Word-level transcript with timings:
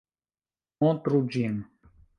Montru 0.85 1.23
ĝin! 1.37 1.65